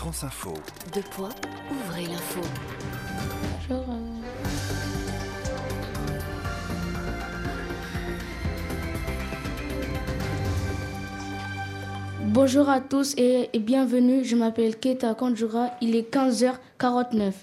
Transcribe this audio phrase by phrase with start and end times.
[0.00, 0.54] France Info.
[0.94, 1.28] Deux points,
[1.70, 2.40] ouvrez l'info.
[3.68, 3.84] Bonjour.
[12.24, 14.24] Bonjour à tous et, bienvenue.
[14.24, 15.72] Je m'appelle Keita Kanjura.
[15.82, 17.34] Il est 15h49.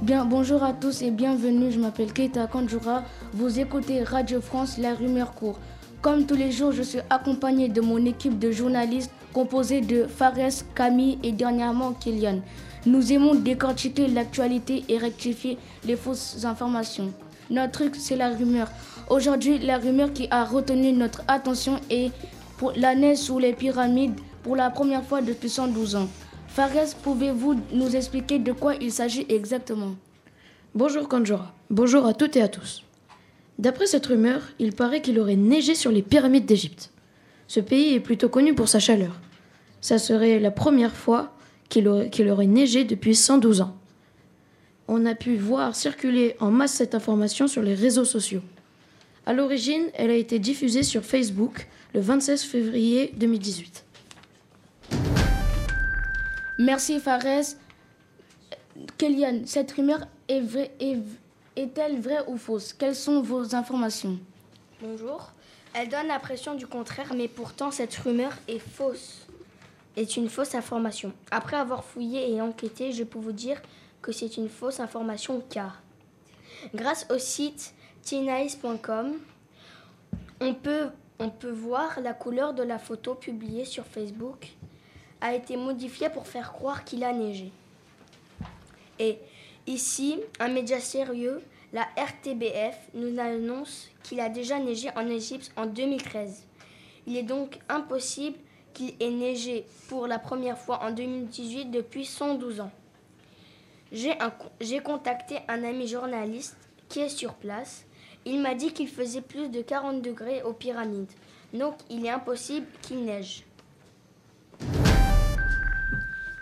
[0.00, 1.70] Bien, bonjour à tous et bienvenue.
[1.70, 3.02] Je m'appelle Keita Kanjura.
[3.34, 5.58] Vous écoutez Radio France, la rumeur court.
[6.00, 10.64] Comme tous les jours, je suis accompagné de mon équipe de journalistes composée de Fares,
[10.74, 12.40] Camille et dernièrement Kylian.
[12.86, 17.12] Nous aimons décortiquer l'actualité et rectifier les fausses informations.
[17.50, 18.70] Notre truc, c'est la rumeur.
[19.10, 22.12] Aujourd'hui, la rumeur qui a retenu notre attention est
[22.58, 26.08] pour la sous les pyramides pour la première fois depuis 112 ans.
[26.46, 29.94] Fares, pouvez-vous nous expliquer de quoi il s'agit exactement?
[30.74, 31.52] Bonjour Kanjura.
[31.70, 32.84] Bonjour à toutes et à tous.
[33.58, 36.90] D'après cette rumeur, il paraît qu'il aurait neigé sur les pyramides d'Égypte.
[37.48, 39.18] Ce pays est plutôt connu pour sa chaleur.
[39.80, 41.32] Ça serait la première fois
[41.68, 43.76] qu'il aurait, neigé depuis 112 ans.
[44.86, 48.42] On a pu voir circuler en masse cette information sur les réseaux sociaux.
[49.26, 53.84] À l'origine, elle a été diffusée sur Facebook le 26 février 2018.
[56.58, 57.54] Merci Fares.
[58.96, 60.70] Kélian, cette rumeur est vraie-
[61.58, 62.72] est-elle vraie ou fausse?
[62.72, 64.18] Quelles sont vos informations?
[64.80, 65.32] Bonjour.
[65.74, 69.26] Elle donne l'impression du contraire, mais pourtant cette rumeur est fausse.
[69.96, 71.12] Est une fausse information.
[71.32, 73.60] Après avoir fouillé et enquêté, je peux vous dire
[74.00, 75.82] que c'est une fausse information car
[76.74, 79.14] grâce au site tinice.com,
[80.40, 80.86] on peut,
[81.18, 84.46] on peut voir la couleur de la photo publiée sur Facebook
[85.20, 87.50] a été modifiée pour faire croire qu'il a neigé.
[89.00, 89.18] Et
[89.68, 91.40] ici, un média sérieux,
[91.72, 96.44] la RTBF, nous annonce qu'il a déjà neigé en Égypte en 2013.
[97.06, 98.36] Il est donc impossible
[98.74, 102.70] qu'il ait neigé pour la première fois en 2018 depuis 112 ans.
[103.92, 106.56] J'ai contacté un ami journaliste
[106.88, 107.84] qui est sur place.
[108.24, 111.12] Il m'a dit qu'il faisait plus de 40 degrés aux pyramides.
[111.54, 113.44] Donc il est impossible qu'il neige.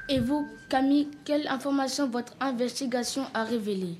[0.08, 3.94] Et vous, Camille, quelle information votre investigation a révélée?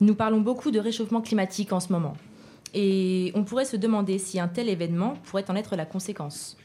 [0.00, 2.14] Nous parlons beaucoup de réchauffement climatique en ce moment.
[2.72, 6.56] Et on pourrait se demander si un tel événement pourrait en être la conséquence.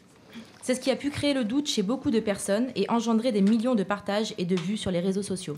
[0.61, 3.41] C'est ce qui a pu créer le doute chez beaucoup de personnes et engendrer des
[3.41, 5.57] millions de partages et de vues sur les réseaux sociaux.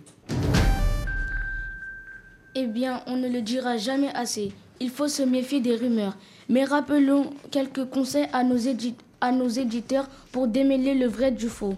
[2.56, 4.52] Eh bien, on ne le dira jamais assez.
[4.80, 6.18] Il faut se méfier des rumeurs.
[6.50, 11.48] Mais rappelons quelques conseils à nos, édi- à nos éditeurs pour démêler le vrai du
[11.48, 11.76] faux.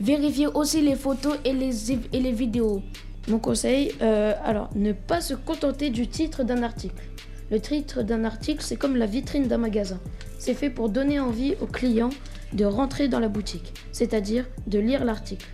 [0.00, 2.82] Vérifiez aussi les photos et les, et les vidéos.
[3.28, 7.02] Mon conseil, euh, alors, ne pas se contenter du titre d'un article.
[7.50, 10.00] Le titre d'un article, c'est comme la vitrine d'un magasin.
[10.38, 12.10] C'est fait pour donner envie aux clients
[12.52, 15.46] de rentrer dans la boutique, c'est-à-dire de lire l'article.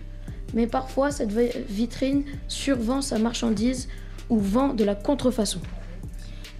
[0.53, 3.87] Mais parfois, cette vi- vitrine survend sa marchandise
[4.29, 5.59] ou vend de la contrefaçon.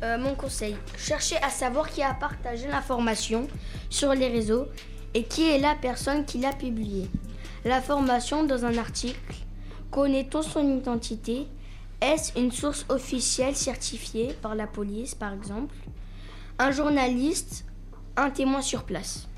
[0.03, 3.47] Euh, mon conseil, cherchez à savoir qui a partagé l'information
[3.89, 4.65] sur les réseaux
[5.13, 7.07] et qui est la personne qui l'a publiée.
[7.65, 9.35] L'information dans un article,
[9.89, 11.47] connaît-on son identité?
[12.01, 15.73] Est-ce une source officielle certifiée par la police, par exemple?
[16.59, 17.65] Un journaliste
[18.17, 19.29] Un témoin sur place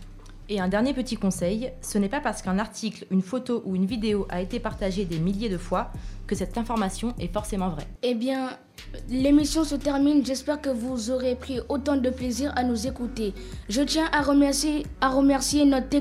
[0.49, 3.85] Et un dernier petit conseil, ce n'est pas parce qu'un article, une photo ou une
[3.85, 5.91] vidéo a été partagée des milliers de fois
[6.25, 7.87] que cette information est forcément vraie.
[8.01, 8.49] Eh bien,
[9.07, 10.25] l'émission se termine.
[10.25, 13.35] J'espère que vous aurez pris autant de plaisir à nous écouter.
[13.69, 15.97] Je tiens à remercier, à remercier notre,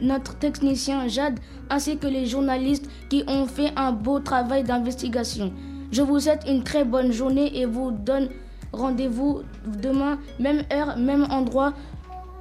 [0.00, 1.38] notre technicien Jade
[1.70, 5.52] ainsi que les journalistes qui ont fait un beau travail d'investigation.
[5.92, 8.28] Je vous souhaite une très bonne journée et vous donne
[8.72, 11.72] rendez-vous demain, même heure, même endroit.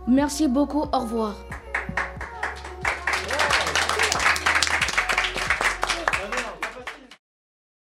[0.08, 1.36] Merci beaucoup, au revoir.